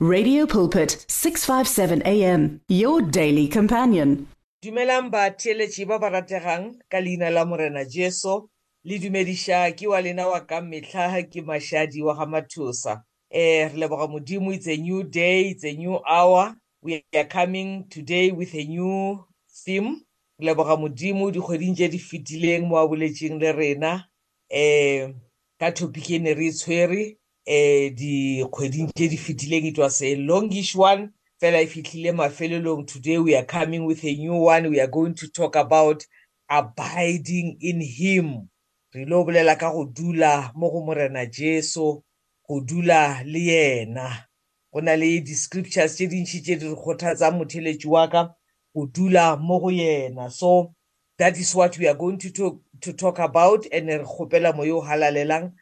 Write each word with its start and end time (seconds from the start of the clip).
Radio 0.00 0.46
Pulpit 0.46 1.04
657 1.08 2.02
AM 2.06 2.60
your 2.68 3.02
daily 3.02 3.48
companion. 3.48 4.28
Dumelang 4.62 5.10
ba 5.10 5.34
theletši 5.34 5.84
ba 5.90 5.98
ba 5.98 6.06
rategang 6.10 6.78
ka 6.88 7.00
leina 7.02 7.30
la 7.34 7.44
morena 7.44 7.82
Jesu 7.84 8.46
le 8.86 8.98
dumediša 9.02 9.74
ke 9.74 9.90
wa 9.90 9.98
lena 9.98 10.28
wa 10.30 10.38
ka 10.46 10.60
mehla 10.62 11.18
ke 11.26 11.42
mashadi 11.42 11.98
wa 12.02 12.14
ga 12.14 12.26
mathusa. 12.30 13.02
Eh 13.32 13.66
re 13.66 13.74
leboga 13.74 14.06
modimo 14.06 14.54
it's 14.54 14.68
a 14.68 14.76
new 14.76 15.02
day 15.02 15.50
it's 15.50 15.64
a 15.64 15.72
new 15.74 15.98
hour 16.06 16.54
we 16.80 17.02
are 17.12 17.24
coming 17.26 17.82
today 17.90 18.30
with 18.30 18.54
a 18.54 18.62
new 18.64 19.18
theme 19.50 20.06
re 20.38 20.46
leboga 20.46 20.78
modimo 20.78 21.26
dikgweding 21.34 21.74
tse 21.74 21.88
di 21.90 21.98
fetileng 21.98 22.68
mo 22.70 22.76
a 22.78 22.86
boletseng 22.86 23.40
le 23.42 23.50
rena 23.50 24.06
eh 24.48 25.10
ka 25.58 25.70
topic 25.74 26.10
e 26.10 26.18
ne 26.22 26.34
re 26.38 26.46
e 26.46 26.52
tshwere 26.52 27.16
eh 27.50 27.90
dikgweding 27.94 28.92
tse 28.92 29.08
di 29.08 29.16
fetileng 29.16 29.64
it 29.66 29.78
was 29.78 30.02
a 30.02 30.14
longish 30.16 30.76
one 30.76 31.08
fela 31.40 31.60
e 31.62 31.66
fitlhile 31.66 32.12
mafelelong 32.12 32.86
today 32.86 33.18
we 33.18 33.34
are 33.36 33.46
coming 33.46 33.86
with 33.86 34.04
a 34.04 34.14
new 34.16 34.34
one 34.44 34.68
we 34.68 34.78
are 34.80 34.90
going 34.90 35.14
to 35.14 35.28
talk 35.28 35.56
about 35.56 36.04
abiding 36.48 37.56
in 37.60 37.80
him 37.80 38.48
re 38.94 39.04
lo 39.04 39.24
bolela 39.24 39.56
ka 39.56 39.72
go 39.72 39.84
dula 39.84 40.52
mo 40.54 40.70
go 40.70 40.84
morena 40.84 41.26
jesu 41.26 42.02
go 42.48 42.60
dula 42.60 43.22
le 43.24 43.38
yena 43.40 44.24
go 44.72 44.80
na 44.80 44.92
le 44.96 45.20
di-scriptures 45.20 45.94
tse 45.94 46.06
dintšhi 46.06 46.40
tse 46.40 46.56
di 46.56 46.66
re 46.68 46.74
kgothatsang 46.74 47.32
motheletsi 47.36 47.88
wa 47.88 48.08
ka 48.08 48.34
go 48.74 48.86
dula 48.86 49.36
mo 49.36 49.58
go 49.60 49.70
yena 49.70 50.30
so 50.30 50.74
that 51.18 51.38
is 51.38 51.54
what 51.54 51.78
we 51.78 51.88
are 51.88 51.96
going 51.98 52.18
to 52.18 52.30
talk, 52.30 52.60
to 52.80 52.92
talk 52.92 53.18
about 53.18 53.64
and 53.72 53.88
re 53.88 54.04
kgopela 54.04 54.52
moyo 54.52 54.76
o 54.76 54.80
halalelang 54.80 55.52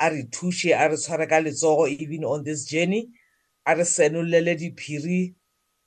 a 0.00 0.10
re 0.10 0.22
thushe 0.32 0.72
a 0.76 0.88
re 0.88 0.96
tshware 0.96 1.28
ka 1.28 1.38
letsogo 1.40 1.88
even 1.88 2.24
on 2.24 2.42
this 2.44 2.64
journey 2.64 3.08
a 3.66 3.74
re 3.76 3.82
senolele 3.84 4.56
diphiri 4.56 5.34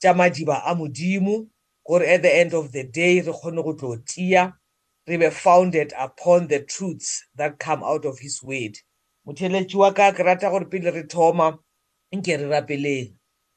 tša 0.02 0.14
madiba 0.14 0.62
a 0.64 0.74
modimo 0.74 1.46
gore 1.86 2.06
at 2.06 2.22
the 2.22 2.34
end 2.36 2.54
of 2.54 2.70
the 2.72 2.84
day 2.84 3.20
re 3.20 3.32
kgone 3.32 3.62
go 3.64 3.72
tlo 3.72 3.96
tia 4.06 4.52
re 5.06 5.16
be 5.16 5.30
founded 5.30 5.92
upon 5.98 6.46
the 6.48 6.60
truths 6.60 7.24
that 7.36 7.58
come 7.58 7.82
out 7.82 8.04
of 8.04 8.18
his 8.18 8.42
word 8.42 8.78
motheletši 9.26 9.76
wa 9.76 9.92
ka 9.92 10.12
ke 10.12 10.18
rata 10.22 10.50
gore 10.50 10.64
pele 10.70 10.90
re 10.90 11.02
thoma 11.02 11.58
nke 12.12 12.36
re 12.40 12.46
rapeleng 12.46 13.12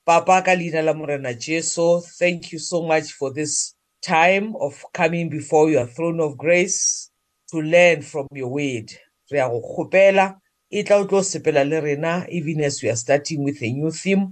papa 0.06 0.42
ka 0.42 0.56
leina 0.56 0.82
la 0.82 0.94
morena 0.94 1.34
jesu 1.34 2.02
thank 2.02 2.52
you 2.52 2.60
so 2.60 2.82
much 2.82 3.14
for 3.14 3.34
this 3.34 3.76
time 4.02 4.56
of 4.60 4.86
coming 4.94 5.30
before 5.30 5.70
your 5.72 5.86
throne 5.86 6.20
of 6.24 6.38
grace 6.38 7.12
to 7.52 7.62
learn 7.62 8.02
from 8.02 8.26
your 8.34 8.50
word 8.50 8.90
re 9.32 9.40
a 9.40 9.50
go 9.50 9.62
kgopela 9.62 10.40
e 10.70 10.84
tla 10.84 10.98
o 10.98 11.06
tlo 11.08 11.24
sepela 11.24 11.64
le 11.64 11.80
rena 11.82 12.26
even 12.30 12.62
as 12.64 12.84
we 12.84 12.90
are 12.90 12.96
starting 12.98 13.44
with 13.44 13.62
a 13.64 13.72
new 13.72 13.90
theme 13.92 14.24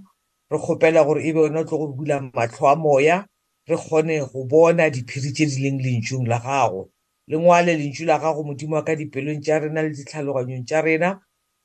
re 0.52 0.58
kgopela 0.60 1.04
gore 1.06 1.24
e 1.24 1.32
be 1.32 1.40
yone 1.42 1.60
o 1.60 1.64
tlo 1.64 1.78
go 1.78 1.88
bula 1.88 2.20
matlho 2.20 2.68
a 2.68 2.76
moya 2.76 3.26
re 3.68 3.78
kgone 3.78 4.20
go 4.30 4.44
bona 4.44 4.90
diphiri 4.92 5.32
tse 5.32 5.46
di 5.46 5.58
leng 5.64 5.80
lentšong 5.80 6.28
la 6.28 6.40
gago 6.40 6.90
le 7.28 7.36
ngwale 7.40 7.74
lentšu 7.78 8.06
la 8.06 8.20
gago 8.20 8.44
modimo 8.44 8.76
wa 8.76 8.84
ka 8.84 8.96
dipelong 8.96 9.40
tša 9.40 9.60
rena 9.60 9.82
le 9.82 9.90
ditlhaloganyong 9.96 10.66
tša 10.68 10.80
rena 10.82 11.10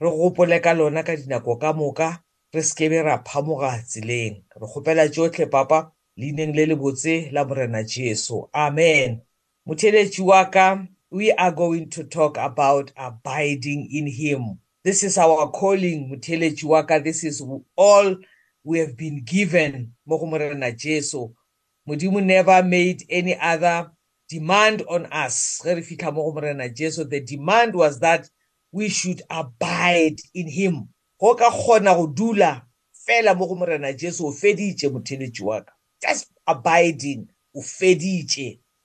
re 0.03 0.11
gopole 0.11 0.61
ka 0.62 0.73
lona 0.75 1.03
ka 1.03 1.17
dinako 1.19 1.59
ka 1.59 1.73
moka 1.73 2.23
re 2.55 2.62
sekebe 2.62 3.03
ra 3.03 3.19
phamoga 3.27 3.75
tseleng 3.83 4.34
re 4.61 4.67
kgopela 4.71 5.03
tsotlhe 5.11 5.51
papa 5.51 5.91
leineng 6.17 6.55
le 6.57 6.65
le 6.71 6.77
botse 6.79 7.31
la 7.34 7.43
morena 7.45 7.83
jesu 7.83 8.47
amen 8.55 9.19
motheletši 9.67 10.23
wa 10.23 10.39
ka 10.55 10.87
we 11.11 11.33
are 11.33 11.50
going 11.53 11.91
to 11.91 12.05
talk 12.05 12.36
about 12.36 12.92
abiding 12.97 13.89
in 13.92 14.06
Him. 14.06 14.61
This 14.84 15.03
is 15.03 15.19
our 15.19 15.48
calling, 15.50 16.08
Mutelechiwaka. 16.11 17.03
This 17.03 17.25
is 17.25 17.42
all 17.77 18.16
we 18.64 18.78
have 18.78 18.97
been 18.97 19.25
given. 19.25 19.92
Jesu. 20.77 21.31
Mudimu 21.88 22.25
never 22.25 22.62
made 22.62 23.03
any 23.08 23.36
other 23.38 23.91
demand 24.28 24.83
on 24.88 25.06
us. 25.06 25.61
Jesu. 25.64 25.97
The 27.04 27.20
demand 27.26 27.75
was 27.75 27.99
that 28.00 28.28
we 28.72 28.88
should 28.88 29.22
abide 29.28 30.16
in 30.32 30.49
Him. 30.49 30.88
Just 31.22 31.41
abiding. 36.47 37.28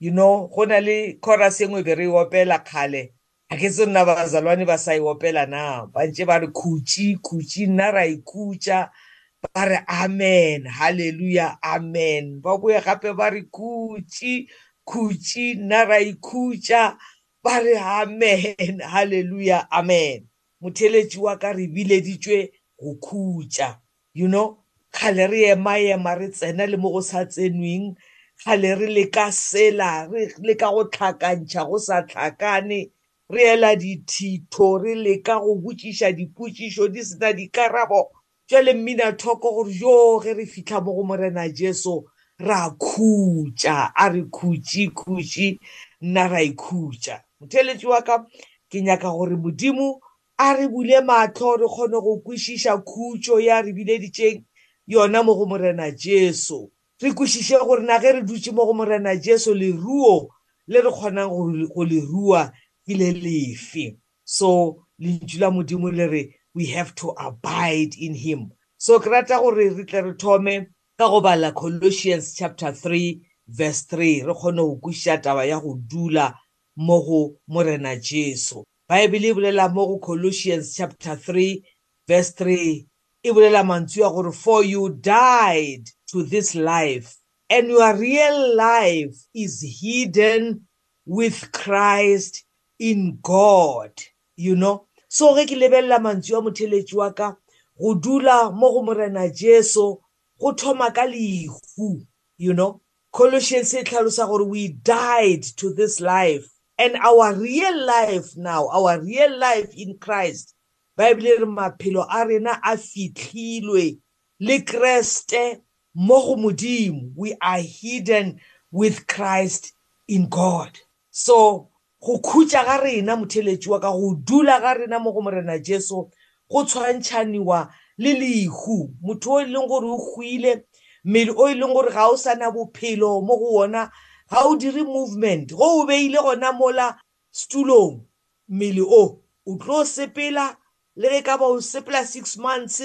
you 0.05 0.11
know 0.13 0.45
go 0.53 0.65
na 0.69 0.77
le 0.79 1.17
cora 1.17 1.49
sengwe 1.49 1.81
be 1.83 1.95
re 1.97 2.05
opela 2.05 2.61
kgale 2.61 3.15
ga 3.49 3.57
ke 3.57 3.69
tse 3.73 3.87
nna 3.89 4.05
bazalwane 4.05 4.61
ba 4.65 4.77
sa 4.77 4.93
e 4.93 5.01
opela 5.01 5.49
na 5.49 5.89
ba 5.89 6.05
ntse 6.05 6.25
ba 6.29 6.37
re 6.37 6.47
khutsi 6.53 7.17
khutsi 7.17 7.65
nna 7.65 7.89
ra 7.89 8.05
ikhutsa 8.05 8.93
ba 9.41 9.65
re 9.65 9.81
amen 9.89 10.69
halleluja 10.69 11.57
amen 11.61 12.37
ba 12.37 12.53
boye 12.61 12.77
gape 12.85 13.17
ba 13.17 13.33
re 13.33 13.49
khutsi 13.49 14.45
khutsi 14.85 15.57
nna 15.57 15.85
ra 15.89 15.97
ikhutsa 15.97 17.01
ba 17.41 17.57
re 17.65 17.73
amen 17.81 18.85
halleluja 18.85 19.65
amen 19.73 20.29
motheletsi 20.61 21.17
wa 21.17 21.33
ka 21.41 21.49
re 21.49 21.65
bileditswe 21.67 22.53
go 22.77 22.93
khutsa 23.01 23.81
you 24.13 24.29
know 24.29 24.61
kgale 24.93 25.25
re 25.33 25.39
emaema 25.57 26.13
re 26.13 26.29
tsena 26.29 26.69
le 26.69 26.77
mo 26.77 26.93
go 26.93 27.01
sa 27.01 27.25
tsenweng 27.25 27.97
kgale 28.43 28.75
re 28.75 28.87
leka 28.87 29.31
sela 29.31 30.07
re 30.11 30.21
leka 30.43 30.69
go 30.71 30.83
tlhakantšha 30.91 31.63
go 31.69 31.77
sa 31.79 32.01
tlhakane 32.01 32.91
re 33.29 33.41
ela 33.55 33.75
dithitho 33.75 34.75
re 34.81 34.95
leka 34.95 35.39
go 35.39 35.55
botšiša 35.55 36.11
dipotšišo 36.17 36.87
di 36.93 37.01
sena 37.03 37.29
dikarabo 37.33 38.01
jale 38.49 38.73
mminathoko 38.73 39.51
gore 39.55 39.71
jo 39.73 40.19
ge 40.19 40.33
re 40.33 40.45
fitlha 40.45 40.81
mo 40.83 40.93
go 40.93 41.03
morena 41.03 41.47
jesu 41.49 42.03
ra 42.39 42.69
khutša 42.75 43.95
a 43.95 44.03
re 44.11 44.21
khutše 44.27 44.91
khutše 44.91 45.55
nna 46.01 46.27
ra 46.27 46.41
ikhutša 46.43 47.15
motheletši 47.39 47.87
wa 47.87 48.01
ka 48.03 48.25
ke 48.71 48.81
nyaka 48.81 49.09
gore 49.11 49.35
modimo 49.35 49.99
a 50.37 50.51
re 50.59 50.67
bule 50.67 50.99
matlho 51.01 51.55
re 51.55 51.67
kgone 51.71 51.97
go 52.03 52.19
kwešiša 52.19 52.83
khutšo 52.83 53.39
ya 53.39 53.63
re 53.63 53.71
bileditšeng 53.71 54.43
yona 54.87 55.23
mo 55.23 55.35
go 55.39 55.45
morena 55.47 55.87
jesu 55.95 56.71
re 57.01 57.11
kwešiše 57.13 57.55
gore 57.65 57.83
na 57.83 57.99
ge 57.99 58.11
re 58.11 58.21
dutse 58.21 58.51
mo 58.51 58.65
go 58.65 58.73
morena 58.73 59.15
jesu 59.15 59.51
leruo 59.53 60.31
le 60.67 60.79
re 60.81 60.91
kgonang 60.91 61.29
go 61.73 61.83
le 61.83 61.99
rua 62.07 62.51
ke 62.87 62.93
le 62.95 63.11
lefe 63.11 63.99
so 64.23 64.79
lentšu 64.99 65.37
la 65.41 65.51
modimo 65.51 65.91
le 65.91 66.07
re 66.07 66.21
we 66.55 66.65
have 66.71 66.95
to 66.95 67.11
abide 67.19 67.95
in 67.99 68.13
him 68.15 68.47
so 68.77 68.99
ke 68.99 69.11
rata 69.11 69.39
gore 69.43 69.75
re 69.75 69.83
tle 69.83 69.99
re 70.07 70.13
thome 70.15 70.71
ka 70.97 71.09
go 71.11 71.19
bala 71.21 71.51
colossians 71.51 72.31
chapter 72.33 72.71
3 72.71 73.19
verse 73.51 73.83
3 73.91 74.23
re 74.23 74.33
kgone 74.33 74.61
go 74.63 74.75
kwešiša 74.79 75.17
taba 75.19 75.43
ya 75.45 75.59
go 75.59 75.75
dula 75.75 76.31
mo 76.77 77.01
go 77.03 77.35
morena 77.47 77.95
jesu 77.99 78.63
bible 78.87 79.27
e 79.27 79.33
bolela 79.35 79.67
mo 79.67 79.83
go 79.87 79.99
colossians 79.99 80.71
chapter 80.73 81.19
3 81.19 81.59
verse 82.07 82.31
3 82.43 82.87
e 83.27 83.31
bolela 83.33 83.63
mantswe 83.63 84.03
ya 84.03 84.09
gore 84.09 84.31
for 84.31 84.63
you 84.65 84.89
died 84.89 85.89
to 86.05 86.21
this 86.23 86.53
life 86.55 87.17
and 87.49 87.69
your 87.71 87.95
real 87.97 88.55
life 88.55 89.15
is 89.33 89.63
hidden 89.81 90.61
with 91.07 91.51
christ 91.51 92.45
in 92.79 93.17
god 93.23 93.91
you 94.37 94.53
know 94.55 94.85
so 95.09 95.33
ge 95.35 95.45
ke 95.49 95.55
lebelela 95.57 95.97
mantswe 96.05 96.37
a 96.37 96.41
motheletši 96.45 96.93
wa 96.95 97.09
ka 97.17 97.33
go 97.81 97.95
dula 97.95 98.51
mo 98.53 98.69
go 98.77 98.83
morena 98.85 99.25
jesu 99.29 99.97
go 100.39 100.51
thoma 100.53 100.91
ka 100.93 101.05
lehu 101.09 102.05
you 102.37 102.53
know 102.53 102.79
colossians 103.11 103.73
e 103.73 103.81
tlhalosa 103.83 104.27
gore 104.29 104.45
we 104.45 104.67
died 104.69 105.41
to 105.55 105.73
this 105.73 105.97
life 105.99 106.45
and 106.77 106.93
our 107.01 107.33
real 107.33 107.73
life 107.89 108.37
now 108.37 108.69
our 108.69 109.01
real 109.01 109.33
life 109.49 109.73
in 109.73 109.97
christ 109.97 110.53
baebile 110.97 111.29
e 111.29 111.39
re 111.39 111.45
maphelo 111.45 112.05
a 112.09 112.23
rena 112.23 112.59
a 112.63 112.77
fitlhilwe 112.77 113.97
le 114.39 114.59
kreste 114.59 115.61
mo 115.95 116.21
go 116.21 116.35
modimo 116.35 117.11
we 117.15 117.35
are 117.41 117.61
hidden 117.61 118.39
with 118.71 119.05
christ 119.07 119.73
in 120.07 120.27
god 120.29 120.71
so 121.11 121.67
go 122.01 122.17
khutsa 122.19 122.63
ga 122.65 122.77
rena 122.77 123.15
motheletsi 123.15 123.69
wa 123.69 123.79
ka 123.79 123.91
go 123.91 124.15
dula 124.15 124.59
ga 124.59 124.73
rena 124.73 124.99
mo 124.99 125.11
go 125.11 125.21
morena 125.21 125.59
jesu 125.59 126.09
go 126.49 126.63
tshwantshaniwa 126.63 127.73
le 127.97 128.13
leihu 128.13 128.89
motho 129.01 129.31
o 129.33 129.41
e 129.41 129.45
leng 129.45 129.67
gore 129.67 129.87
o 129.87 129.97
huile 129.97 130.63
mmele 131.03 131.31
o 131.37 131.47
e 131.49 131.53
leng 131.55 131.73
gore 131.73 131.91
ga 131.91 132.07
o 132.07 132.17
sana 132.17 132.51
bophelo 132.51 133.21
mo 133.21 133.37
go 133.37 133.53
ona 133.59 133.91
ga 134.31 134.47
o 134.47 134.55
dire 134.55 134.83
movement 134.83 135.51
go 135.53 135.81
o 135.81 135.85
beile 135.85 136.17
gona 136.17 136.51
mola 136.53 136.97
stulong 137.31 137.99
mmele 138.47 138.81
o 138.81 139.19
o 139.47 139.55
tlo 139.59 139.85
sepela 139.85 140.55
le 140.95 141.09
ge 141.09 141.21
ka 141.23 141.37
ba 141.37 141.45
o 141.45 141.57
sepela 141.61 142.05
six 142.05 142.37
months 142.37 142.81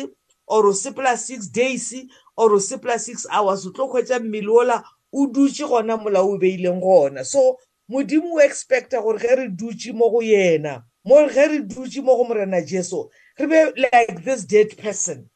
or 0.47 0.67
o 0.67 0.73
sepela 0.73 1.17
six 1.17 1.47
days 1.47 1.95
or 2.37 2.53
o 2.53 2.59
sepela 2.59 2.99
six 2.99 3.27
hours 3.31 3.67
o 3.67 3.71
tlo 3.71 3.87
kgwetsa 3.89 4.19
mmele 4.19 4.49
ola 4.51 4.83
o 5.12 5.27
dutse 5.27 5.65
gona 5.67 5.97
mola 5.97 6.23
o 6.23 6.39
beileng 6.39 6.81
gona 6.83 7.25
so 7.25 7.57
modimo 7.89 8.35
o 8.35 8.41
expecta 8.43 9.01
gore 9.03 9.19
ge 9.19 9.35
re 9.35 9.49
dutse 9.49 9.93
mo 9.93 10.11
go 10.11 10.23
yena 10.23 10.83
mo 11.05 11.23
ge 11.29 11.47
re 11.47 11.62
dutse 11.62 12.03
mo 12.03 12.17
go 12.17 12.25
morena 12.25 12.61
jesu 12.62 13.07
re 13.39 13.47
be 13.47 13.61
like 13.79 14.25
this 14.25 14.45
dead 14.47 14.77
person 14.77 15.27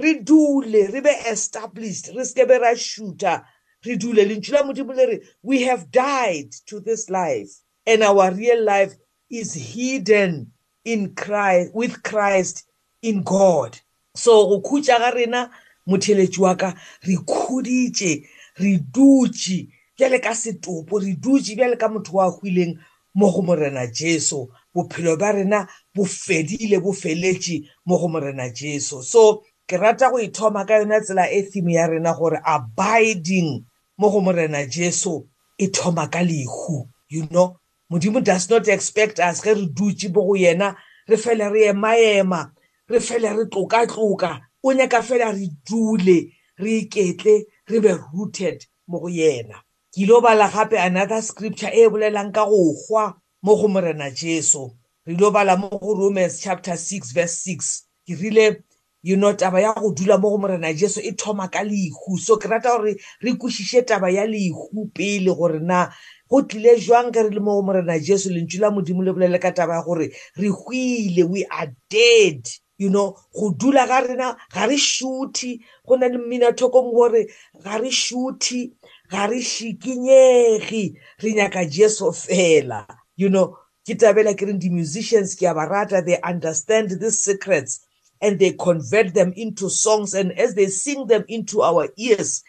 re 0.00 0.18
dule 0.18 0.90
re 0.90 1.00
be 1.00 1.14
established 1.30 2.08
re 2.16 2.24
sekebe 2.26 2.58
ra 2.60 2.74
shoota 2.74 3.44
re 3.86 3.96
dule 3.96 4.24
lentswe 4.26 4.52
la 4.58 4.62
modimo 4.66 4.92
le 4.92 5.06
re 5.06 5.20
we 5.42 5.62
have 5.62 5.86
died 5.90 6.50
to 6.66 6.80
this 6.80 7.06
life 7.10 7.62
and 7.86 8.02
our 8.02 8.34
real 8.34 8.64
life 8.64 8.94
is 9.30 9.54
hidden 9.54 10.50
in 10.84 11.14
Christ 11.14 11.72
with 11.74 12.02
Christ 12.02 12.66
in 13.02 13.22
God 13.24 13.80
so 14.14 14.46
go 14.48 14.60
khutsa 14.60 14.98
ga 15.00 15.10
rena 15.10 15.50
motheletsi 15.88 16.38
wa 16.42 16.54
ka 16.54 16.74
re 17.06 17.16
khuditse 17.16 18.24
re 18.60 18.78
dutse 18.78 19.68
bjale 19.98 20.22
ka 20.22 20.30
setopo 20.32 21.00
re 21.02 21.16
dutse 21.16 21.56
bjale 21.56 21.76
ka 21.80 21.88
motho 21.88 22.12
wa 22.20 22.30
hwileng 22.30 22.78
mo 23.14 23.30
go 23.32 23.42
morena 23.42 23.86
Jesu 23.90 24.48
bophelo 24.74 25.18
ba 25.18 25.32
rena 25.32 25.66
bo 25.94 26.04
fedile 26.04 26.78
bo 26.82 26.92
feletse 26.92 27.64
mo 27.86 27.98
go 27.98 28.08
morena 28.08 28.50
Jesu 28.52 29.02
so 29.02 29.42
ke 29.66 29.76
rata 29.80 30.10
go 30.10 30.20
ithoma 30.20 30.66
ka 30.68 30.78
yona 30.78 31.00
tsela 31.00 31.26
e 31.32 31.42
theme 31.42 31.72
ya 31.74 31.86
rena 31.86 32.14
gore 32.14 32.38
abiding 32.44 33.64
mo 33.98 34.10
go 34.10 34.20
morena 34.20 34.66
Jesu 34.66 35.24
e 35.58 35.66
thoma 35.74 36.08
ka 36.08 36.20
lehu 36.22 36.86
you 37.08 37.26
know 37.30 37.58
modimo 37.90 38.20
does 38.22 38.48
not 38.48 38.66
expect 38.68 39.20
us 39.20 39.42
ge 39.42 39.52
re 39.54 39.66
dutse 39.66 40.08
bo 40.12 40.24
go 40.26 40.34
yena 40.36 40.74
re 41.08 41.16
fele 41.16 41.48
re 41.50 41.68
emaema 41.68 42.50
re 42.88 43.00
fele 43.00 43.28
re 43.30 43.46
tlokatloka 43.46 44.40
o 44.62 44.72
nyaka 44.72 45.02
fela 45.02 45.32
re 45.32 45.50
dule 45.66 46.32
re 46.58 46.80
iketle 46.86 47.44
re 47.68 47.80
be 47.80 47.92
rooted 48.12 48.64
mo 48.88 49.00
go 49.00 49.08
yena 49.08 49.56
ke 49.92 50.00
ile 50.02 50.20
bala 50.20 50.48
gape 50.52 50.78
another 50.78 51.20
scripture 51.22 51.70
e 51.74 51.88
bolelang 51.88 52.32
ka 52.32 52.44
go 52.44 52.72
gwa 52.88 53.14
mo 53.42 53.56
go 53.56 53.68
morena 53.68 54.10
jesu 54.10 54.70
re 55.06 55.14
ile 55.14 55.30
bala 55.30 55.56
mo 55.56 55.68
go 55.68 55.94
romans 55.94 56.40
chapter 56.40 56.72
6 56.76 57.12
verse 57.12 57.36
6 57.52 57.84
ke 58.08 58.14
rile 58.16 58.62
you 59.02 59.16
know 59.16 59.34
taba 59.36 59.60
ya 59.60 59.74
go 59.76 59.92
dula 59.92 60.16
mo 60.18 60.30
go 60.30 60.38
morena 60.38 60.72
jesu 60.72 61.00
e 61.04 61.12
thoma 61.12 61.48
ka 61.48 61.60
leihu 61.62 62.16
so 62.16 62.38
ke 62.40 62.48
rata 62.48 62.78
gore 62.78 62.96
re 63.20 63.32
kwešiše 63.34 63.82
taba 63.84 64.08
ya 64.10 64.24
leihu 64.26 64.88
pele 64.94 65.34
gore 65.34 65.58
na 65.60 65.92
go 66.30 66.42
tlile 66.42 66.76
jwang 66.80 67.12
ka 67.12 67.22
re 67.22 67.30
le 67.30 67.40
mo 67.40 67.54
go 67.60 67.62
morena 67.62 67.98
jesu 67.98 68.30
lentswe 68.30 68.60
la 68.60 68.70
modimo 68.70 69.02
le 69.04 69.12
bolele 69.12 69.38
ka 69.38 69.50
taba 69.52 69.74
ya 69.74 69.82
gore 69.82 70.10
re 70.36 70.48
hwile 70.48 71.24
we 71.28 71.44
are 71.50 71.72
dead 71.90 72.48
you 72.78 72.88
know 72.88 73.14
go 73.34 73.50
dula 73.50 73.86
ga 73.86 74.00
rena 74.00 74.36
ga 74.52 74.66
re 74.66 74.76
shuthe 74.76 75.60
go 75.86 75.96
na 75.96 76.06
le 76.08 76.18
mminathokong 76.18 76.92
gore 76.94 77.26
ga 77.62 77.78
re 77.78 77.90
shuthe 77.90 78.72
ga 79.10 79.26
re 79.26 79.42
šikinyege 79.42 80.94
re 81.20 81.32
nyaka 81.34 81.64
jesu 81.64 82.12
fela 82.12 82.86
you 83.16 83.28
know 83.28 83.58
ke 83.84 83.92
tabela 83.94 84.32
ke 84.34 84.46
reng 84.48 84.58
di-musicians 84.58 85.36
ke 85.36 85.44
a 85.44 85.54
ba 85.54 85.68
rata 85.68 86.00
they 86.02 86.18
understand 86.24 86.88
these 86.90 87.18
secrets 87.20 87.80
and 88.22 88.38
they 88.38 88.52
convert 88.56 89.12
them 89.12 89.32
into 89.36 89.68
songs 89.68 90.14
and 90.14 90.32
as 90.40 90.54
they 90.54 90.66
sing 90.66 91.06
them 91.06 91.22
into 91.28 91.60
our 91.60 91.88
ears 91.98 92.42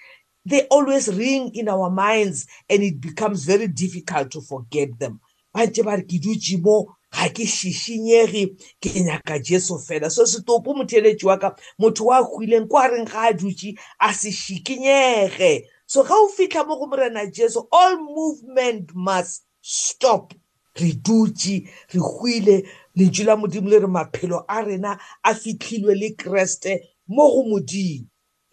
they 0.45 0.67
always 0.67 1.07
ring 1.13 1.53
in 1.55 1.67
our 1.67 1.89
minds 1.89 2.45
and 2.69 2.83
it 2.83 3.01
becomes 3.01 3.45
very 3.45 3.67
difficult 3.67 4.31
to 4.31 4.41
forget 4.41 4.89
them 4.99 5.19
ba 5.55 5.63
ntse 5.65 5.83
ba 5.87 5.95
re 5.95 6.03
ke 6.03 6.17
dutse 6.19 6.57
mo 6.63 6.83
ga 7.15 7.27
ke 7.31 7.45
šišinyege 7.47 8.43
ke 8.81 8.91
nyaka 9.07 9.39
jesu 9.39 9.77
fela 9.87 10.09
so 10.11 10.25
setopo 10.27 10.73
motheletši 10.75 11.25
wa 11.25 11.37
ka 11.39 11.53
motho 11.79 12.03
wa 12.11 12.17
hwileng 12.27 12.67
kwa 12.67 12.87
reng 12.91 13.07
ga 13.07 13.21
a 13.31 13.31
dutse 13.33 13.69
a 13.99 14.09
se 14.13 14.31
šikinyege 14.35 15.63
so 15.87 16.03
ga 16.03 16.11
o 16.13 16.27
fitlha 16.35 16.63
mo 16.67 16.75
go 16.75 16.85
morena 16.91 17.23
jesu 17.31 17.63
all 17.71 17.95
movement 18.03 18.91
must 18.93 19.47
stop 19.63 20.33
re 20.79 20.91
dutse 20.91 21.63
re 21.95 21.99
hwile 22.03 22.59
lentswe 22.95 23.23
la 23.25 23.35
modimo 23.39 23.69
le 23.71 23.79
re 23.87 23.87
maphelo 23.87 24.43
a 24.47 24.59
rena 24.61 24.99
a 25.23 25.31
fitlhilwe 25.33 25.95
le 25.95 26.09
kreste 26.19 26.83
mo 27.07 27.31
go 27.33 27.41
modimo 27.49 28.05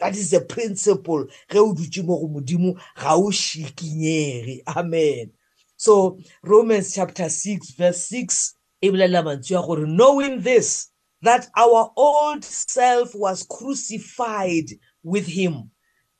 that 0.02 0.16
is 0.16 0.30
the 0.30 0.40
principle 0.40 1.26
ge 1.50 1.56
o 1.60 1.72
dutse 1.74 2.02
mo 2.04 2.16
go 2.18 2.28
modimo 2.28 2.74
ga 2.98 3.14
o 3.14 3.30
šikinyege 3.30 4.60
amen 4.66 5.30
so 5.76 6.18
romans 6.42 6.94
chapter 6.94 7.28
6 7.28 7.74
verse 7.78 8.02
6 8.08 8.52
e 8.82 8.90
bolelela 8.90 9.22
mantswe 9.22 9.54
ya 9.54 9.62
gore 9.62 9.86
knowing 9.86 10.42
this 10.42 10.90
that 11.22 11.48
our 11.56 11.92
old 11.96 12.42
self 12.44 13.14
was 13.14 13.44
crucified 13.54 14.68
with 15.04 15.26
him 15.26 15.70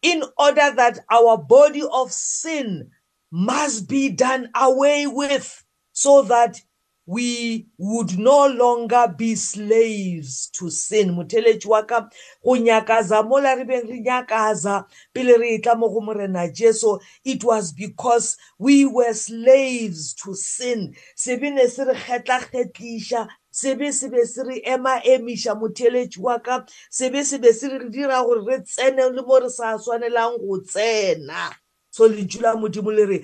in 0.03 0.23
order 0.39 0.69
that 0.77 0.99
our 1.11 1.37
body 1.37 1.83
of 1.93 2.13
sin 2.13 2.89
must 3.33 3.89
be 3.89 4.09
done 4.11 4.49
away 4.55 5.07
with 5.09 5.65
so 5.93 6.23
that 6.23 6.55
we 7.07 7.67
would 7.79 8.17
no 8.19 8.47
longer 8.47 9.13
be 9.17 9.35
slaves 9.35 10.49
to 10.51 10.71
sin 10.71 11.11
motheletši 11.15 11.67
wa 11.67 11.83
ka 11.83 12.09
go 12.45 12.53
nyakaza 12.57 13.27
mola 13.27 13.57
re 13.57 13.65
beng 13.65 13.89
re 13.91 14.01
nyakaza 14.01 14.85
pele 15.13 15.37
re 15.37 15.59
tla 15.59 15.75
mo 15.77 15.89
go 15.89 16.01
morena 16.01 16.49
jesu 16.53 17.01
it 17.25 17.43
was 17.43 17.73
because 17.73 18.37
we 18.59 18.85
were 18.85 19.13
slaves 19.13 20.15
to 20.15 20.33
sin 20.35 20.95
se 21.17 21.37
bene 21.39 21.67
se 21.67 21.83
re 21.85 21.95
kgetlakgetliša 21.95 23.27
sebe 23.51 23.93
se 23.93 24.09
be 24.09 24.25
se 24.25 24.43
re 24.45 24.63
ema 24.65 25.03
emiša 25.03 25.55
motheletši 25.59 26.21
wa 26.23 26.39
ka 26.39 26.65
sebe 26.91 27.25
se 27.25 27.39
be 27.39 27.53
se 27.53 27.67
re 27.69 27.89
dira 27.91 28.23
gore 28.23 28.43
re 28.47 28.63
tsene 28.63 29.11
le 29.11 29.23
mo 29.27 29.39
re 29.43 29.49
sa 29.51 29.75
swanelang 29.77 30.39
go 30.39 30.61
tsena 30.63 31.51
so 31.91 32.07
lentšu 32.09 32.41
la 32.41 32.55
modimo 32.55 32.95
le 32.95 33.05
re 33.07 33.19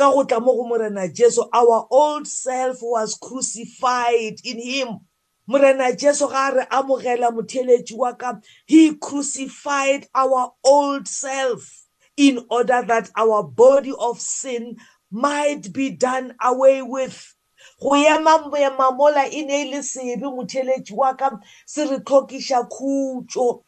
ka 0.00 0.10
go 0.10 0.24
tla 0.24 0.40
mo 0.40 0.56
go 0.56 0.64
morena 0.66 1.06
Jesu 1.12 1.42
our 1.52 1.84
old 1.90 2.26
self 2.26 2.78
was 2.80 3.18
crucified 3.20 4.40
in 4.42 4.56
him 4.58 5.00
morena 5.46 5.92
Jesu 5.94 6.24
ga 6.26 6.48
re 6.56 6.64
amogela 6.72 7.28
motheletsi 7.28 7.92
wa 7.94 8.14
ka 8.14 8.32
he 8.64 8.94
crucified 8.96 10.06
our 10.14 10.52
old 10.64 11.06
self 11.06 11.84
in 12.16 12.40
order 12.48 12.80
that 12.88 13.10
our 13.14 13.42
body 13.42 13.92
of 13.98 14.18
sin 14.18 14.74
might 15.10 15.70
be 15.70 15.90
done 15.90 16.32
away 16.40 16.80
with 16.80 17.34
go 17.82 17.94
ema 17.94 18.40
boema 18.48 18.96
mola 18.96 19.28
e 19.28 19.44
ne 19.44 19.64
e 19.64 19.70
le 19.74 19.82
sebe 19.82 20.28
motheletsi 20.32 20.96
wa 20.96 21.12
ka 21.14 21.30
se 21.66 21.84
re 21.84 21.98
tlhokiša 21.98 22.64
khutso 22.74 23.62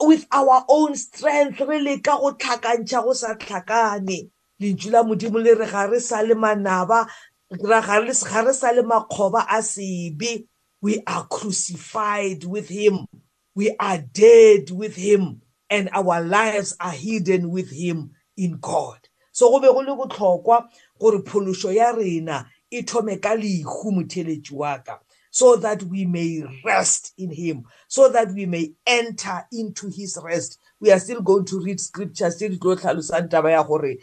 with 0.00 0.26
our 0.32 0.64
own 0.68 0.96
strength 0.96 1.60
re 1.60 1.78
leka 1.80 2.18
go 2.20 2.32
tlhakantšha 2.34 3.04
go 3.04 3.12
sa 3.12 3.34
tlhakane 3.38 4.30
lentšu 4.60 4.90
la 4.90 5.02
modimo 5.02 5.38
le 5.38 5.54
re 5.54 5.66
ga 5.66 5.84
re 5.86 5.98
sa 6.00 6.22
le 6.22 6.34
manaba 6.34 7.06
ga 7.50 7.80
re 7.98 8.12
sa 8.12 8.72
le 8.72 8.82
makgoba 8.82 9.44
a 9.48 9.60
sebe 9.62 10.46
we 10.80 11.00
are 11.06 11.26
crucified 11.26 12.44
with 12.44 12.68
him 12.68 13.06
we 13.54 13.74
are 13.78 13.98
dead 14.12 14.70
with 14.70 14.96
him 14.96 15.42
and 15.68 15.90
our 15.92 16.22
lives 16.22 16.74
are 16.80 16.92
hidden 16.96 17.50
with 17.50 17.70
him 17.70 18.10
in 18.36 18.56
god 18.58 18.98
so 19.32 19.50
go 19.50 19.60
be 19.60 19.66
go 19.66 19.82
le 19.82 19.94
botlhokwa 20.06 20.64
gore 20.98 21.18
pholoso 21.22 21.70
ya 21.74 21.92
rena 21.92 22.46
e 22.70 22.82
thome 22.82 23.18
ka 23.20 23.34
leihu 23.36 23.90
motheletsi 23.92 24.52
wa 24.54 24.78
ka 24.78 24.98
so 25.30 25.54
that 25.56 25.82
we 25.82 26.06
may 26.06 26.42
rest 26.64 27.12
in 27.18 27.30
him 27.30 27.62
so 27.88 28.08
that 28.08 28.32
we 28.32 28.46
may 28.46 28.72
enter 28.86 29.44
into 29.52 29.88
his 29.88 30.18
rest 30.24 30.58
we 30.80 30.90
are 30.90 31.00
still 31.00 31.20
going 31.20 31.44
to 31.44 31.60
read 31.60 31.78
scripture 31.78 32.30
still 32.30 32.52
tlo 32.58 32.76
tlhalosang 32.76 33.28
taba 33.28 33.50
ya 33.50 33.62
gore 33.62 33.98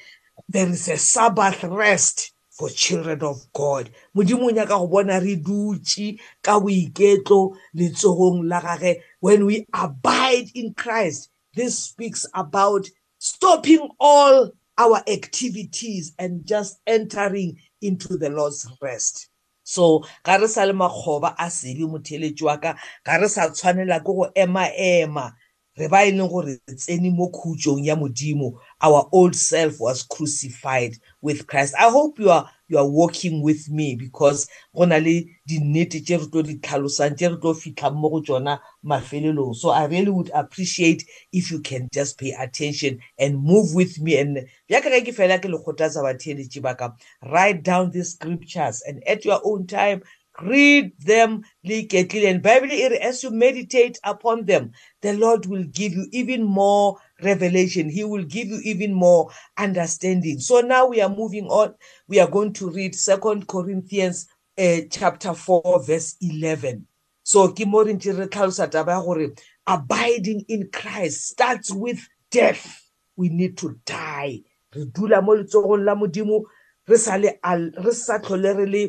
there 0.49 0.67
is 0.67 0.87
a 0.89 0.97
sabbath 0.97 1.63
rest 1.63 2.33
for 2.51 2.69
children 2.69 3.21
of 3.23 3.41
god 3.53 3.89
modimo 4.15 4.43
o 4.43 4.49
nyaka 4.49 4.69
go 4.77 4.87
bona 4.87 5.19
re 5.21 5.35
dutse 5.37 6.19
ka 6.41 6.59
boiketlo 6.59 7.55
letsogong 7.75 8.47
la 8.47 8.59
gage 8.61 8.97
when 9.19 9.45
we 9.45 9.65
abide 9.73 10.49
in 10.53 10.73
christ 10.73 11.29
this 11.55 11.77
speaks 11.79 12.25
about 12.33 12.87
stopping 13.17 13.87
all 13.99 14.51
our 14.77 15.01
activities 15.07 16.13
and 16.19 16.45
just 16.45 16.79
entering 16.85 17.57
into 17.81 18.17
the 18.17 18.29
lord's 18.29 18.67
rest 18.81 19.29
so 19.63 20.03
ga 20.23 20.35
re 20.37 20.47
sa 20.47 20.63
le 20.65 20.73
makgoba 20.73 21.33
a 21.39 21.49
sebe 21.49 21.87
motheletsi 21.87 22.43
wa 22.43 22.57
ka 22.57 22.77
ga 23.05 23.17
re 23.17 23.27
sa 23.29 23.49
tshwanela 23.49 24.03
ke 24.03 24.11
go 24.11 24.29
ema-ema 24.35 25.33
re 25.77 25.87
ba 25.87 26.03
e 26.05 26.09
ene 26.11 26.27
gore 26.29 26.51
re 26.67 26.75
tsene 26.75 27.09
mo 27.09 27.29
khutjong 27.33 27.81
ya 27.85 27.95
modimo 27.97 28.51
our 28.85 29.09
old 29.11 29.35
self 29.35 29.79
was 29.81 30.03
crucified 30.03 30.95
with 31.21 31.47
Christ 31.47 31.73
i 31.79 31.89
hope 31.89 32.19
you 32.21 32.29
are 32.31 32.47
you 32.67 32.77
are 32.77 32.87
walking 32.87 33.41
with 33.41 33.69
me 33.71 33.95
because 33.95 34.47
gona 34.75 34.99
le 34.99 35.25
di 35.47 35.57
nete 35.59 35.99
tse 36.05 36.17
re 36.17 36.25
tlo 36.29 36.43
di 36.45 36.55
tlhalosang 36.61 37.15
tse 37.17 37.27
re 37.27 37.37
tlo 37.37 37.53
fitla 37.55 37.89
mo 37.89 38.09
go 38.09 38.21
tsona 38.21 38.59
mafelelong 38.83 39.55
so 39.55 39.69
i 39.69 39.85
really 39.85 40.11
would 40.11 40.29
appreciate 40.35 41.05
if 41.31 41.49
you 41.51 41.59
can 41.59 41.89
just 41.91 42.19
pay 42.19 42.33
attention 42.37 42.99
and 43.17 43.41
move 43.41 43.73
with 43.73 43.99
me 43.99 44.13
and 44.21 44.45
ya 44.69 44.77
ka 44.81 44.89
ke 44.93 45.09
fela 45.09 45.41
ke 45.41 45.49
le 45.49 45.57
khotsa 45.57 46.05
ba 46.05 46.13
theletsi 46.13 46.61
ba 46.61 46.75
ka 46.77 46.93
write 47.31 47.63
down 47.63 47.89
these 47.89 48.11
scriptures 48.13 48.83
and 48.85 49.01
at 49.07 49.25
your 49.25 49.41
own 49.43 49.65
time 49.65 50.03
Read 50.41 50.93
them 50.99 51.43
diligently. 51.63 52.25
And 52.25 52.41
Bible, 52.41 52.69
as 53.01 53.21
you 53.23 53.29
meditate 53.29 53.99
upon 54.03 54.45
them, 54.45 54.71
the 55.01 55.13
Lord 55.13 55.45
will 55.45 55.63
give 55.65 55.93
you 55.93 56.07
even 56.11 56.43
more 56.43 56.97
revelation. 57.21 57.87
He 57.89 58.03
will 58.03 58.23
give 58.23 58.47
you 58.47 58.59
even 58.63 58.93
more 58.93 59.29
understanding. 59.57 60.39
So 60.39 60.61
now 60.61 60.87
we 60.87 61.01
are 61.01 61.09
moving 61.15 61.45
on. 61.45 61.75
We 62.07 62.19
are 62.19 62.29
going 62.29 62.53
to 62.53 62.69
read 62.71 62.95
Second 62.95 63.47
Corinthians 63.47 64.27
uh, 64.57 64.77
chapter 64.89 65.33
4, 65.33 65.83
verse 65.83 66.15
11. 66.21 66.87
So 67.25 67.49
ke 67.49 67.65
mo 67.65 67.83
re 67.85 67.93
ntse 67.93 68.11
re 68.17 68.25
tlhalosa 68.27 68.67
taba 68.69 68.99
gore 69.03 69.29
abiding 69.65 70.43
in 70.49 70.69
Christ 70.73 71.29
starts 71.29 71.71
with 71.71 72.01
death. 72.31 72.81
We 73.15 73.29
need 73.29 73.57
to 73.59 73.79
die. 73.85 74.41
Re 74.75 74.85
dula 74.91 75.21
mo 75.21 75.31
letsogong 75.37 75.85
la 75.85 75.95
modimo 75.95 76.43
re 76.85 76.97
sa 76.97 77.15
le 77.15 77.31
re 77.39 77.91
sa 77.93 78.17
tlhole 78.19 78.57
re 78.57 78.65
le 78.65 78.83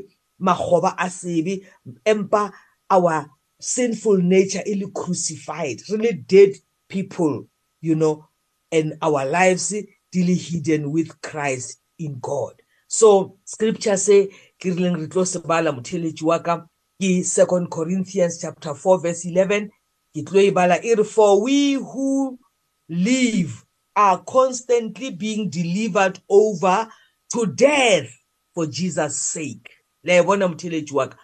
magoba 0.45 0.95
a 0.99 1.09
sebe 1.11 1.65
empa 2.05 2.53
our 2.91 3.27
sinful 3.61 4.19
nature 4.19 4.63
e 4.67 4.75
le 4.75 4.91
crucified 4.91 5.81
really 5.89 6.13
dead 6.13 6.51
people 6.89 7.47
you 7.81 7.95
know 7.95 8.27
and 8.71 8.95
our 9.01 9.25
lives 9.25 9.75
really 10.15 10.35
hidden 10.35 10.91
with 10.93 11.21
Christ 11.23 11.81
in 11.99 12.19
God 12.21 12.61
so 12.87 13.39
scripture 13.45 13.97
say 13.97 14.29
kirileng 14.61 14.99
re 15.01 15.07
tlo 15.07 15.25
sebala 15.25 15.73
motheletsi 15.73 16.23
wa 16.25 16.39
ka 16.41 16.59
ke 17.01 17.25
2 17.25 17.69
Corinthians 17.71 18.39
chapter 18.41 18.75
4 18.75 19.01
verse 19.03 19.25
11 19.25 19.69
ke 20.15 20.23
tlo 20.25 20.41
e 20.45 20.51
bala 20.51 20.79
e 20.85 20.95
re 20.95 21.05
for 21.05 21.41
we 21.43 21.73
who 21.75 22.39
live 22.89 23.65
are 23.97 24.21
constantly 24.25 25.11
being 25.11 25.49
delivered 25.49 26.21
over 26.29 26.87
to 27.33 27.47
death 27.47 28.13
for 28.55 28.67
Jesus 28.67 29.17
sake 29.23 29.71
la 30.05 30.15
e 30.15 30.23
bona 30.23 30.49
motheletši 30.49 30.95
wa 30.95 31.09
ka 31.09 31.17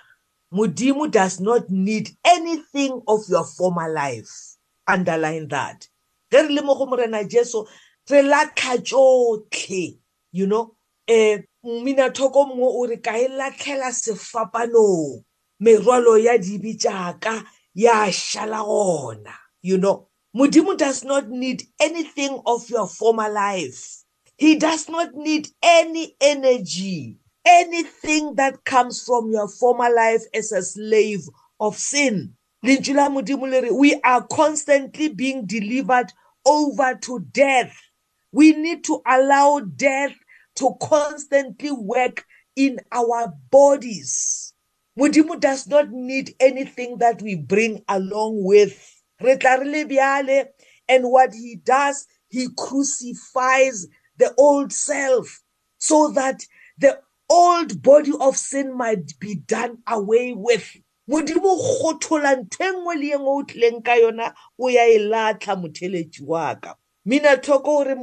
modimo 0.53 1.11
does 1.11 1.39
not 1.41 1.71
need 1.71 2.11
anything 2.25 3.01
of 3.07 3.21
your 3.29 3.45
former 3.45 3.89
life 3.93 4.57
underline 4.89 5.47
that 5.49 5.87
ge 6.33 6.37
re 6.37 6.49
le 6.49 6.63
mo 6.63 6.75
go 6.75 6.87
morena 6.87 7.23
jesu 7.25 7.67
re 8.11 8.23
latlha 8.23 8.79
tsotlhe 8.83 9.99
you 10.33 10.47
know 10.47 10.75
um 11.09 11.43
mminothoko 11.65 12.47
mongwe 12.49 12.69
o 12.77 12.87
re 12.87 12.97
ka 12.97 13.13
e 13.19 13.29
latlhela 13.29 13.93
sefapanong 13.93 15.23
merwalo 15.61 16.19
ya 16.19 16.39
dibi 16.39 16.75
jaaka 16.75 17.45
ya 17.75 18.13
šala 18.13 18.63
gona 18.65 19.35
you 19.63 19.77
know 19.77 20.09
modimo 20.35 20.75
does 20.77 21.05
not 21.05 21.29
need 21.29 21.63
anything 21.79 22.41
of 22.47 22.69
your 22.71 22.89
former 22.89 23.29
life 23.29 23.99
he 24.39 24.57
does 24.57 24.89
not 24.89 25.15
need 25.15 25.49
any 25.63 26.17
energy 26.21 27.20
anything 27.45 28.35
that 28.35 28.65
comes 28.65 29.03
from 29.05 29.31
your 29.31 29.49
former 29.49 29.91
life 29.93 30.23
as 30.35 30.53
a 30.53 30.63
slave 30.63 31.23
of 31.59 31.77
sin 31.79 32.33
lentšu 32.65 32.95
la 32.95 33.09
modimo 33.09 33.49
le 33.49 33.61
re 33.63 33.71
we 33.71 33.95
are 34.05 34.23
constantly 34.29 35.09
being 35.09 35.47
delivered 35.47 36.13
over 36.45 36.95
to 36.97 37.19
death 37.33 37.73
we 38.33 38.53
need 38.53 38.85
to 38.85 39.01
allow 39.07 39.61
death 39.61 40.13
to 40.55 40.71
constantly 40.83 41.71
work 41.71 42.25
in 42.57 42.79
our 42.93 43.33
bodies 43.51 44.53
modimo 44.99 45.41
does 45.41 45.67
not 45.67 45.91
need 45.91 46.35
anything 46.41 46.99
that 46.99 47.23
we 47.23 47.35
bring 47.35 47.83
along 47.89 48.45
with 48.45 49.01
re 49.23 49.37
tla 49.37 49.57
re 49.61 49.69
le 49.71 49.85
bjale 49.89 50.45
and 50.89 51.05
what 51.11 51.33
he 51.33 51.57
does 51.65 52.07
he 52.29 52.49
crucifies 52.59 53.87
the 54.19 54.35
old 54.37 54.71
self 54.73 55.41
so 55.79 56.09
that 56.09 56.45
the 56.79 57.01
old 57.31 57.81
body 57.81 58.13
of 58.21 58.37
sin 58.37 58.77
might 58.77 59.19
be 59.21 59.37
done 59.47 59.79
away 59.97 60.33
with 60.37 60.65
modimo 61.15 61.53
kgothola 61.65 62.31
ntho 62.41 62.63
e 62.65 62.71
nngwe 62.75 62.95
le 63.01 63.09
e 63.09 63.17
nngwe 63.21 63.35
o 63.39 63.43
tlileng 63.49 63.81
ka 63.87 63.95
yona 64.03 64.27
o 64.59 64.67
ya 64.77 64.85
e 64.87 64.99
latlha 65.11 65.55
motheletši 65.63 66.23
wa 66.31 66.47
ka 66.63 66.71
minathoko 67.09 67.63
gore 67.67 67.95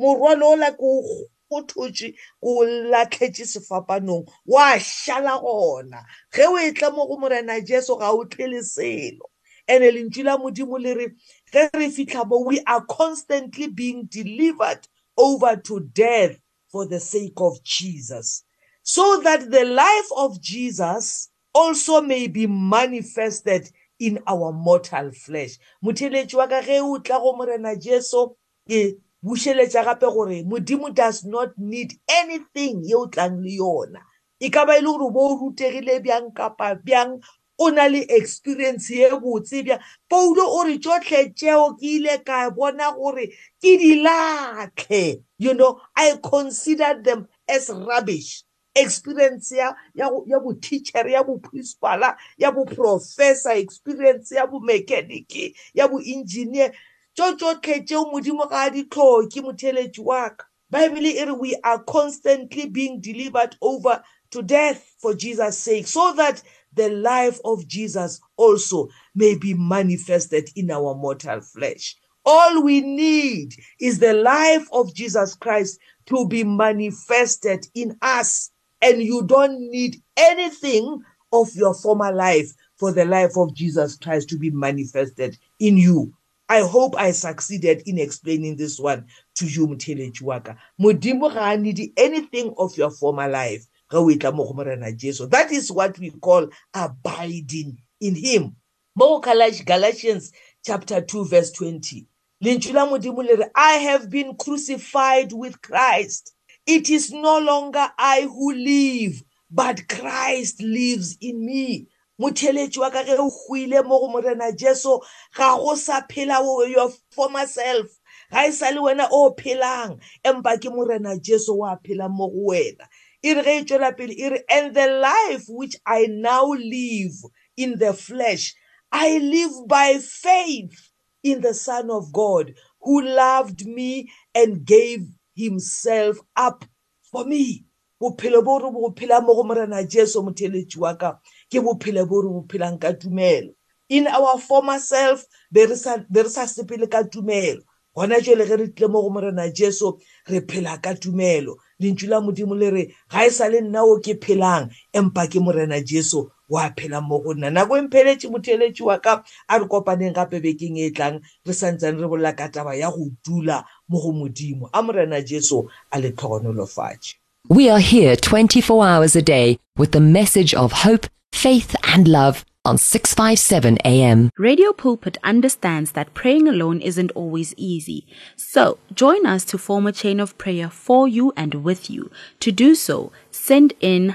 morwalo 0.00 0.44
ola 0.54 0.68
ke 0.72 0.78
o 0.90 1.26
gothotse 1.50 2.08
ke 2.12 2.18
o 2.42 2.52
latlhetse 2.92 3.44
sefapanong 3.52 4.24
wa 4.54 4.66
šala 4.78 5.34
gona 5.44 6.00
ge 6.34 6.44
o 6.50 6.58
e 6.58 6.72
tla 6.72 6.90
mo 6.90 7.06
go 7.06 7.16
morena 7.22 7.60
jesu 7.60 7.96
ga 8.00 8.10
o 8.10 8.24
tlele 8.24 8.60
selo 8.74 9.30
and-e 9.68 9.90
lentswi 9.94 10.22
la 10.26 10.34
modimo 10.38 10.78
le 10.82 10.94
re 11.00 11.06
ge 11.52 11.68
re 11.78 11.88
fitlha 11.90 12.24
bo 12.28 12.42
we 12.46 12.58
are 12.66 12.84
constantly 12.86 13.68
being 13.68 14.04
delivered 14.10 14.82
over 15.16 15.54
to 15.56 15.80
death 15.80 16.34
for 16.70 16.86
the 16.86 16.98
sake 17.00 17.38
of 17.38 17.62
jesus 17.62 18.42
so 18.82 19.20
that 19.24 19.50
the 19.50 19.64
life 19.64 20.08
of 20.16 20.40
Jesus 20.40 21.28
also 21.54 22.00
may 22.00 22.26
be 22.26 22.46
manifested 22.46 23.68
in 23.98 24.18
our 24.26 24.52
mortal 24.52 25.10
flesh 25.12 25.58
motheletši 25.84 26.34
wa 26.36 26.46
ka 26.48 26.60
ge 26.62 26.80
o 26.82 26.98
tla 26.98 27.20
go 27.22 27.36
morena 27.38 27.76
jesu 27.78 28.34
ke 28.68 28.98
bušeletša 29.22 29.84
gape 29.86 30.08
gore 30.10 30.42
modimo 30.42 30.92
does 30.94 31.22
not 31.24 31.52
need 31.56 31.92
anything 32.10 32.82
ye 32.82 32.94
o 32.98 33.06
tlang 33.06 33.38
le 33.44 33.54
yona 33.62 34.02
e 34.40 34.50
ka 34.50 34.66
ba 34.66 34.74
e 34.76 34.80
le 34.82 34.90
gore 34.90 35.06
bo 35.12 35.22
o 35.30 35.38
rutegile 35.38 36.02
bjang 36.02 36.34
kapa 36.34 36.74
bjang 36.82 37.22
o 37.60 37.68
na 37.70 37.86
le 37.86 38.00
experience 38.10 38.90
ye 38.90 39.06
botse 39.10 39.62
bja 39.62 39.78
paulo 40.10 40.42
o 40.58 40.66
re 40.66 40.78
tsotlhe 40.82 41.30
tšeo 41.34 41.78
ke 41.78 41.86
ile 42.02 42.18
ka 42.26 42.50
bona 42.50 42.90
gore 42.98 43.28
ke 43.62 43.76
di 43.78 44.02
latlhe 44.02 45.22
you 45.38 45.54
know 45.54 45.78
i 45.94 46.18
consider 46.24 46.98
them 47.04 47.28
as 47.46 47.70
rubbish 47.70 48.42
experience 48.74 49.52
ya 49.56 49.74
ya 49.94 50.10
ya 50.26 50.40
bo 50.40 50.52
teacher 50.54 51.06
ya 51.08 51.22
bo 51.22 51.38
principal 51.38 52.14
ya 52.38 52.50
bo 52.52 52.64
professor 52.64 53.52
experience 53.52 54.32
ya 54.32 54.46
bo 54.46 54.60
mechanic 54.60 55.28
ya 55.74 55.88
bo 55.88 55.98
engineer 56.00 56.72
tso 57.14 57.36
tsotlhe 57.36 57.80
tseo 57.84 58.08
modimo 58.10 58.46
ga 58.48 58.64
a 58.66 58.70
ditlhoke 58.70 59.40
motheletsi 59.44 60.00
wa 60.00 60.30
ka 60.30 60.44
bible 60.70 61.08
e 61.12 61.24
re 61.24 61.32
we 61.32 61.54
are 61.64 61.82
constantly 61.84 62.66
being 62.66 63.00
delivered 63.00 63.56
over 63.60 64.02
to 64.30 64.40
death 64.42 64.88
for 64.98 65.12
jesus 65.14 65.58
sake 65.58 65.86
so 65.86 66.12
that 66.16 66.42
the 66.72 66.88
life 66.88 67.38
of 67.44 67.66
jesus 67.68 68.20
also 68.38 68.88
may 69.14 69.34
be 69.36 69.52
manifested 69.52 70.48
in 70.56 70.70
our 70.70 70.94
mortal 70.94 71.40
flesh 71.42 71.96
all 72.24 72.62
we 72.62 72.80
need 72.80 73.52
is 73.78 73.98
the 73.98 74.14
life 74.14 74.66
of 74.72 74.94
jesus 74.94 75.34
christ 75.34 75.78
to 76.06 76.26
be 76.28 76.42
manifested 76.44 77.66
in 77.74 77.94
us 78.00 78.51
and 78.82 79.00
you 79.02 79.22
don't 79.22 79.60
need 79.70 79.96
anything 80.16 81.00
of 81.32 81.54
your 81.54 81.72
former 81.72 82.12
life 82.12 82.52
for 82.76 82.92
the 82.92 83.04
life 83.04 83.36
of 83.36 83.54
Jesus 83.54 83.96
Christ 83.96 84.28
to 84.30 84.36
be 84.38 84.50
manifested 84.50 85.38
in 85.60 85.78
you. 85.78 86.12
I 86.48 86.60
hope 86.62 86.96
I 86.98 87.12
succeeded 87.12 87.82
in 87.86 87.98
explaining 87.98 88.56
this 88.56 88.78
one 88.78 89.06
to 89.36 89.46
you 89.46 89.66
motheletši 89.68 90.20
wa 90.22 90.40
ka 90.40 90.56
modimo 90.78 91.32
ga 91.32 91.52
a 91.52 91.56
need 91.56 91.92
anything 91.96 92.52
of 92.58 92.76
your 92.76 92.90
former 92.90 93.26
life 93.28 93.64
ga 93.90 93.98
o 93.98 94.06
etla 94.08 94.34
mo 94.34 94.44
go 94.44 94.52
morena 94.52 94.92
jesu 94.92 95.26
that 95.30 95.50
is 95.50 95.72
what 95.72 95.98
we 95.98 96.10
call 96.10 96.46
abiding 96.74 97.78
in 98.00 98.14
him 98.14 98.54
mo 98.94 99.18
galatians 99.20 100.30
chapter 100.62 101.00
2 101.00 101.24
verse 101.24 101.52
20 101.52 102.04
lentšu 102.44 102.74
la 102.74 102.84
modimo 102.86 103.24
le 103.24 103.34
re 103.36 103.46
i 103.54 103.72
have 103.88 104.10
been 104.10 104.36
crucified 104.36 105.32
with 105.32 105.58
christ 105.62 106.34
It 106.66 106.90
is 106.90 107.10
no 107.12 107.38
longer 107.38 107.88
I 107.98 108.22
who 108.22 108.52
live, 108.54 109.22
but 109.50 109.88
Christ 109.88 110.62
lives 110.62 111.16
in 111.20 111.44
me. 111.44 111.88
Motheletši 112.20 112.78
wa 112.78 112.90
ka 112.90 113.02
ge 113.02 113.16
o 113.18 113.30
hwile 113.30 113.84
mo 113.84 113.98
go 113.98 114.08
morena 114.08 114.52
Jesu, 114.52 115.00
ga 115.34 115.56
go 115.56 115.74
sa 115.74 116.02
phela 116.02 116.38
o 116.38 116.62
your 116.64 116.90
former 117.10 117.46
self. 117.46 117.86
Ga 118.30 118.46
e 118.46 118.52
sa 118.52 118.68
le 118.70 118.80
wena 118.80 119.08
o 119.10 119.34
phelang, 119.34 119.98
empa 120.24 120.56
ke 120.60 120.70
morena 120.70 121.18
Jesu 121.18 121.52
wa 121.54 121.76
phela 121.84 122.08
mo 122.08 122.28
go 122.28 122.52
wena. 122.52 122.86
E 123.24 123.34
re 123.34 123.42
ge 123.64 123.74
e 123.74 123.78
tswela 123.78 123.96
pele 123.96 124.14
e 124.16 124.28
re 124.28 124.42
and 124.48 124.76
the 124.76 124.86
life 124.86 125.44
which 125.48 125.74
I 125.84 126.06
now 126.08 126.44
live 126.46 127.16
in 127.56 127.78
the 127.78 127.92
flesh, 127.92 128.54
I 128.92 129.18
live 129.18 129.66
by 129.66 129.98
faith 129.98 130.90
in 131.24 131.40
the 131.40 131.54
Son 131.54 131.90
of 131.90 132.12
God 132.12 132.54
who 132.80 133.02
loved 133.02 133.66
me 133.66 134.12
and 134.34 134.64
gave 134.64 135.08
himself 135.34 136.18
up 136.36 136.64
for 137.10 137.24
me 137.24 137.64
bophelo 138.00 138.42
bo 138.44 138.58
re 138.58 138.70
bo 138.70 138.92
phelang 138.96 139.24
mo 139.24 139.34
go 139.34 139.42
morena 139.44 139.82
jesu 139.84 140.22
motheletši 140.22 140.78
wa 140.78 140.94
ka 140.94 141.18
ke 141.50 141.60
bophelo 141.60 142.06
bo 142.08 142.20
re 142.22 142.28
bo 142.28 142.44
phelang 142.48 142.78
ka 142.80 142.92
tumelo 142.92 143.54
in 143.88 144.06
our 144.06 144.38
former 144.38 144.78
self 144.78 145.24
be 145.50 145.64
re 145.66 145.76
sa 145.76 145.96
sepele 146.44 146.90
ka 146.90 147.02
tumelo 147.04 147.62
gona 147.96 148.18
jale 148.20 148.44
ge 148.46 148.56
re 148.58 148.66
tlile 148.74 148.90
mo 148.90 149.02
go 149.02 149.10
morena 149.10 149.46
jesu 149.52 149.98
re 150.28 150.40
phela 150.40 150.82
ka 150.82 150.94
tumelo 150.98 151.54
lentswi 151.80 152.08
la 152.08 152.20
modimo 152.20 152.58
le 152.58 152.70
re 152.70 152.94
ga 153.10 153.22
e 153.24 153.30
sa 153.30 153.46
le 153.48 153.60
nnao 153.62 154.00
ke 154.02 154.18
phelang 154.20 154.66
empa 154.92 155.28
ke 155.30 155.38
morena 155.40 155.78
jesu 155.80 156.26
wa 156.50 156.66
phela 156.76 156.98
mo 157.00 157.20
go 157.22 157.32
nna 157.38 157.50
nako 157.54 157.78
empheletše 157.78 158.26
motheletši 158.28 158.82
wa 158.82 158.98
ka 158.98 159.22
a 159.48 159.58
re 159.62 159.64
kopaneng 159.70 160.10
gape 160.14 160.42
bekeng 160.42 160.74
e 160.76 160.90
tlang 160.90 161.20
re 161.46 161.54
santsane 161.54 162.00
re 162.02 162.08
bolela 162.10 162.34
ka 162.36 162.48
taba 162.50 162.74
ya 162.74 162.90
go 162.90 163.10
dula 163.24 163.62
mo 163.92 164.00
go 164.00 164.12
modimo 164.18 164.70
a 164.72 164.82
morena 164.82 165.22
Jesu 165.22 165.68
a 165.92 165.98
le 166.00 166.10
tlhogonolofatše 166.12 167.14
We 167.50 167.68
are 167.68 167.80
here 167.80 168.16
24 168.16 168.82
hours 168.86 169.14
a 169.14 169.22
day 169.22 169.58
with 169.76 169.92
the 169.92 170.00
message 170.00 170.54
of 170.54 170.72
hope, 170.72 171.06
faith 171.32 171.76
and 171.84 172.06
love 172.08 172.44
on 172.64 172.78
657 172.78 173.76
AM. 173.78 174.30
Radio 174.38 174.72
Pulpit 174.72 175.18
understands 175.24 175.92
that 175.92 176.14
praying 176.14 176.46
alone 176.46 176.80
isn't 176.80 177.10
always 177.12 177.52
easy. 177.56 178.06
So, 178.36 178.78
join 178.94 179.26
us 179.26 179.44
to 179.46 179.58
form 179.58 179.86
a 179.88 179.92
chain 179.92 180.20
of 180.20 180.38
prayer 180.38 180.70
for 180.70 181.08
you 181.08 181.32
and 181.36 181.56
with 181.64 181.90
you. 181.90 182.10
To 182.40 182.52
do 182.52 182.76
so, 182.76 183.10
send 183.32 183.74
in 183.80 184.14